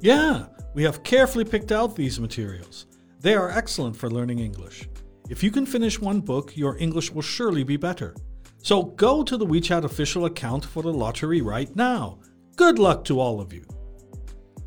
[0.00, 2.86] Yeah, we have carefully picked out these materials.
[3.20, 4.88] They are excellent for learning English.
[5.28, 8.14] If you can finish one book, your English will surely be better.
[8.62, 12.18] So go to the WeChat official account for the lottery right now.
[12.56, 13.64] Good luck to all of you.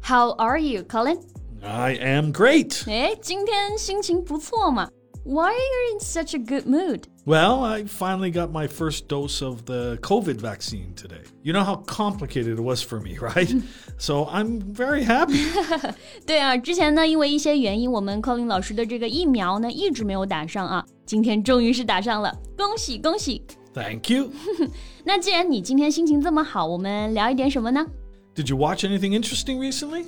[0.01, 1.19] How are you, Colin?
[1.63, 2.83] I am great.
[2.87, 4.89] 哎，今天心情不错嘛。
[5.23, 7.07] why are you in such a good mood?
[7.25, 11.21] Well, I finally got my first dose of the COVID vaccine today.
[11.43, 13.53] You know how complicated it was for me, right?
[13.97, 15.45] so I'm very happy.
[16.25, 23.43] 对啊，之前呢，因为一些原因，我们 Colin 老师的这个疫苗呢一直没有打上啊，今天终于是打上了，恭喜恭喜！
[23.75, 24.31] Thank you.
[25.03, 27.85] 那既然你今天心情这么好，我们聊一点什么呢？
[28.33, 30.05] Did you watch anything interesting recently?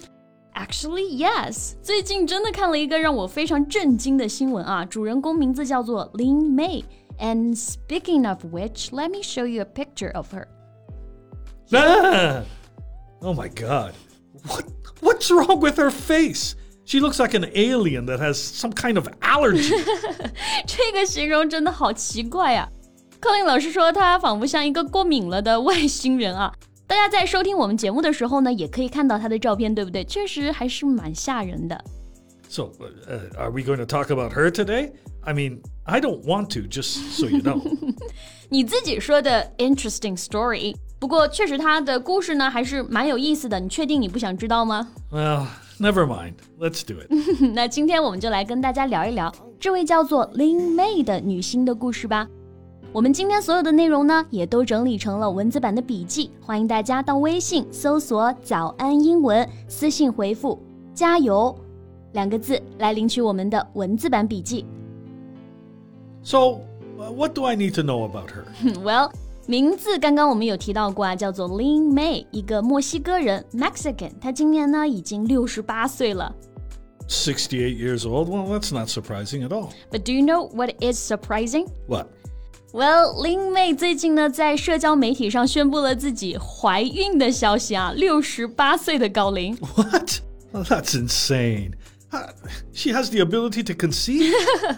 [0.57, 1.75] Actually, yes。
[1.83, 6.83] 最近真的看了一个让我非常震惊的新闻啊，主人公名字叫做 Lyn May。
[7.19, 10.47] And speaking of which, let me show you a picture of her.
[11.73, 12.43] Ah!
[13.23, 13.93] Oh my god.
[14.47, 14.67] What
[15.01, 16.55] what's wrong with her face?
[16.85, 19.73] She looks like an alien that has some kind of allergy.
[26.87, 30.05] 大家在收听我们节目的时候呢，也可以看到他的照片，对不对？
[30.05, 31.85] 确实还是蛮吓人的。
[32.49, 32.71] So,
[33.09, 34.93] uh, are we going to talk about her today?
[35.23, 37.61] I mean, I don't want to, just so you know.
[38.49, 43.59] 你自己说的 interesting story，不过确实她的故事呢还是蛮有意思的。
[43.59, 45.47] 你确定你不想知道吗？Well,
[45.81, 46.35] never mind.
[46.61, 47.53] Let's do it.
[47.53, 52.29] 那今天我们就来跟大家聊一聊这位叫做 Lin May 的女星的故事吧。
[52.97, 60.59] 我们今天所有的内容呢，也都整理成了文字版的笔记，欢迎大家到微信搜索“早安英文”，私信回复
[60.97, 61.55] “加油”
[62.15, 64.65] 两个字来领取我们的文字版笔记。
[66.23, 66.39] So,
[66.99, 68.47] uh, what do I need to know about her?
[68.83, 69.11] well.
[69.47, 76.35] 名字刚刚我们有提到过啊，叫做 Lyn May，一个墨西哥人 Mexican，她今年呢已经六十八岁了。
[77.09, 78.29] 68 years old?
[78.29, 79.69] Well, that's not surprising at all.
[79.93, 81.69] But do you know what is surprising?
[81.87, 82.07] What?
[82.77, 89.57] Well, Lin May 最近呢，在社交媒体上宣布了自己怀孕的消息啊，六十八岁的高龄。
[89.77, 90.21] What?
[90.53, 91.73] That's insane.
[92.75, 94.31] She has the ability to conceive.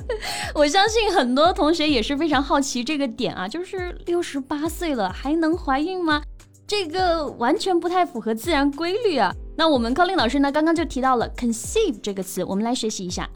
[0.55, 6.23] 我相信很多同学也是非常好奇这个点啊，就是六十八岁了还能怀孕吗？
[6.69, 9.35] 这个完全不太符合自然规律啊。
[9.57, 13.29] 那我们高林老师呢，刚刚就提到了 conceive 这个词，我们来学习一下。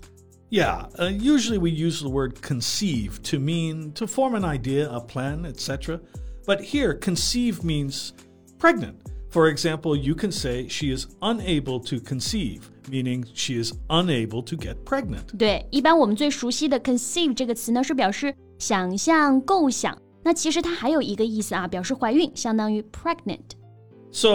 [0.52, 5.02] Yeah, uh, usually we use the word conceive to mean to form an idea, a
[5.02, 6.00] plan, etc.
[6.46, 8.14] But here, conceive means
[8.58, 8.96] pregnant.
[9.30, 14.56] For example, you can say she is unable to conceive, meaning she is unable to
[14.56, 15.36] get pregnant.
[15.38, 20.02] 对，一般我们最熟悉的 conceive 这个词呢，是表示想象、构想。
[20.24, 24.30] 那其实它还有一个意思啊，表示怀孕，相当于 pregnant。So,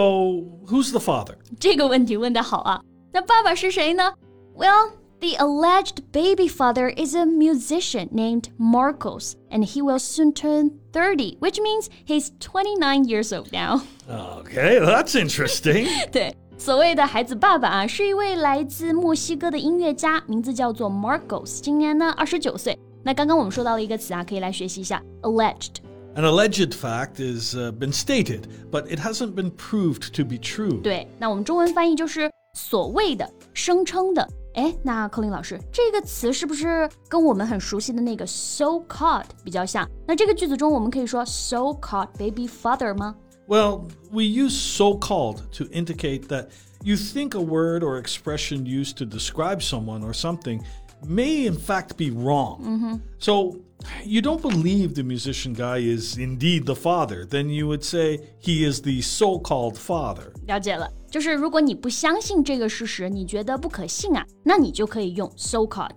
[0.67, 1.37] who's the father?
[1.59, 2.83] 这个问题问得好啊。
[3.13, 4.13] 那爸爸是谁呢？
[4.55, 11.37] Well, the alleged baby father is a musician named Marcos, and he will soon turn 30,
[11.39, 13.83] which means he's 29 years old now.
[14.09, 15.87] Okay, that's interesting.
[16.11, 22.79] 对，所谓的孩子爸爸啊，是一位来自墨西哥的音乐家，名字叫做 Marcos，今年呢二十九岁。
[23.05, 30.83] 那刚刚我们说到了一个词啊，可以来学习一下，alleged。An alleged fact is uh, been stated, but it hasn't been proved to be true.
[30.83, 34.29] 对，那我们中文翻译就是所谓的、声称的。
[34.57, 39.89] 哎，那柯林老师，这个词是不是跟我们很熟悉的那个 so called 比较像？
[40.07, 43.15] 那这个句子中，我们可以说 so called baby father 吗？
[43.49, 46.49] Well, we use so called to indicate that
[46.83, 50.61] you think a word or expression used to describe someone or something
[51.07, 52.61] may in fact be wrong.
[52.63, 52.97] Mm-hmm.
[53.19, 53.57] So
[54.05, 58.65] you don't believe the musician guy is indeed the father, then you would say he
[58.65, 60.33] is the so called father.
[60.47, 60.89] 了解了。
[61.11, 65.97] 就是如果你不相信这个事实，你觉得不可信啊，那你就可以用 so called。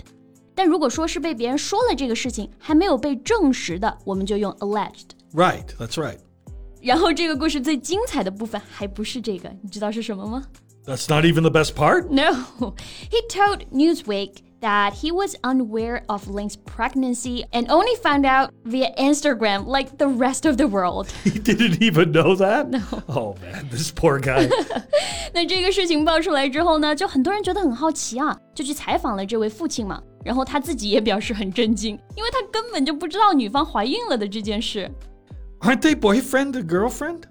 [0.54, 6.18] 但如果说是被别人说了这个事情还没有被证实的，我们就用 alleged。Right, that's right.
[6.82, 10.46] 然后这个故事最精彩的部分还不是这个，你知道是什么吗？
[10.86, 12.10] That's not even the best part.
[12.10, 12.74] No,
[13.10, 18.93] he told Newsweek that he was unaware of Lyn's pregnancy and only found out via
[18.99, 21.09] Instagram, like the rest of the world.
[21.25, 22.69] He didn't even know that?
[22.71, 22.81] No.
[23.09, 24.49] Oh man, this poor guy.
[25.33, 30.03] 那这个事情爆出来之后呢，就很多人觉得很好奇啊，就去采访了这位父亲嘛。
[30.23, 34.91] 然后他自己也表示很震惊，因为他根本就不知道女方怀孕了的这件事。
[35.61, 37.23] Aren't they boyfriend and girlfriend?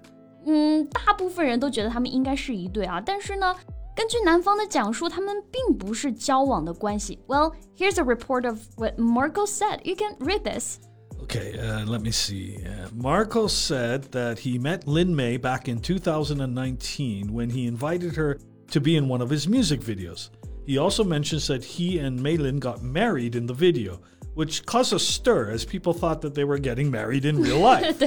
[0.46, 3.54] 嗯，大部分人都觉得他们应该是一对啊，但是呢，
[3.94, 7.18] 根据男方的讲述，他们并不是交往的关系。
[7.26, 9.80] Well, here's a report of what Marco said.
[9.84, 10.78] You can read this.
[11.24, 12.56] Okay, uh, let me see.
[12.64, 18.38] Uh, Marco said that he met Lyn May back in 2019 when he invited her
[18.70, 20.30] to be in one of his music videos.
[20.66, 24.00] He also mentions that he and Maylin got married in the video,
[24.34, 27.98] which caused a stir as people thought that they were getting married in real life.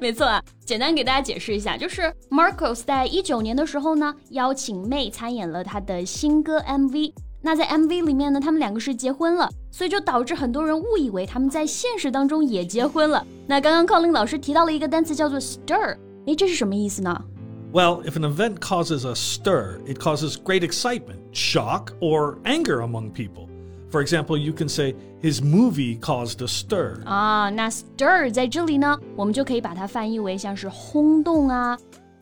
[0.00, 7.12] 没错啊，简单给大家解释一下，就是 Marcos 在一九年的时候呢，邀请 May 参演了他的新歌 MV。
[7.42, 13.22] 那在 MV 里面呢，他们两个是结婚了，所以就导致很多人误以为他们在现实当中也结婚了。
[13.46, 17.22] 那刚刚 Colin 老师提到了一个单词叫做 stir，诶，这是什么意思呢
[17.70, 23.49] ？Well, if an event causes a stir, it causes great excitement, shock, or anger among people.
[23.91, 27.01] For example, you can say his movie caused a stir.
[27.05, 31.77] 啊，那 stir 在这里呢，我们就可以把它翻译为像是轰动啊。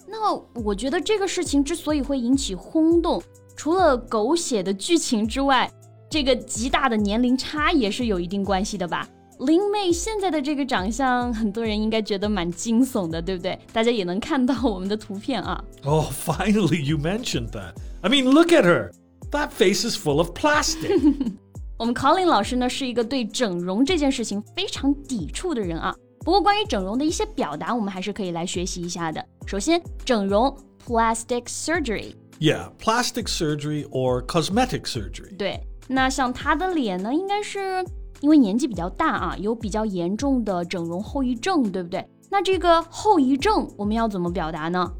[0.07, 3.23] 那我觉得这个事情之所以会引起轰动，
[3.55, 5.71] 除了狗血的剧情之外，
[6.09, 9.09] 这个极大的年龄差也是有一定关系的吧。
[9.39, 13.57] 林妹现在的这个长相，很多人应该觉得蛮惊悚的，对不对？
[13.71, 15.63] 大家也能看到我们的图片啊。
[15.83, 17.73] Oh, finally you mentioned that.
[18.01, 18.91] I mean, look at her.
[19.31, 20.91] That face is full of plastic.
[21.77, 25.93] 我们 Colin 老师呢是一个对整容这件事情非常抵触的人啊。
[26.19, 29.25] 不过关于整容的一些表达，我们还是可以来学习一下的。
[29.45, 30.55] 首先，整容
[30.85, 35.35] plastic surgery。Yeah, plastic surgery or cosmetic surgery.
[35.37, 37.85] 对，那像他的脸呢，应该是
[38.21, 42.07] 因为年纪比较大啊，有比较严重的整容后遗症，对不对？
[42.29, 44.91] 那这个后遗症我们要怎么表达呢？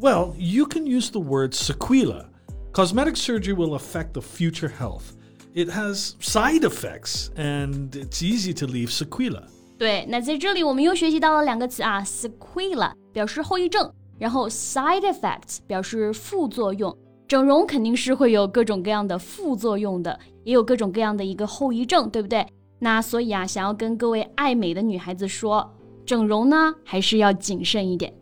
[0.00, 2.26] Well, you can use the word sequela.
[2.72, 5.14] Cosmetic surgery will affect the future health
[5.53, 9.43] It has side effects and it's easy to leave sequela.
[9.77, 16.95] 对，那在这里我们又学习到了两个词啊，sequela 表示后遗症，然后 side effects 表示副作用。
[17.27, 22.45] 整容肯定是会有各种各样的副作用的，也有各种各样的一个后遗症，对不对？
[22.79, 25.73] 那所以啊，想要跟各位爱美的女孩子说，
[26.05, 28.13] 整容呢还是要谨慎一点。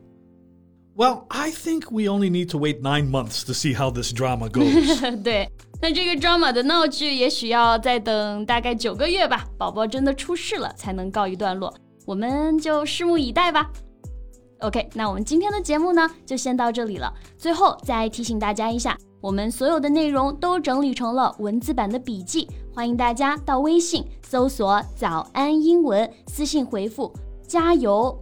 [1.00, 4.50] Well, I think we only need to wait nine months to see how this drama
[4.50, 5.00] goes.
[5.24, 5.50] 对，
[5.82, 11.74] 那这个 drama 的闹剧也许要再等大概九个月吧，宝宝真的出世了才能告一段落，
[12.06, 13.72] 我们就拭目以待吧。
[14.60, 17.14] OK，那我们今天的节目呢就先到这里了。
[17.38, 27.10] 最后再提醒大家一下，我们所有的内容都整理成了文字版的笔记，欢迎大家到微信搜索“早安英文”，私信回复
[27.48, 28.22] “加油”。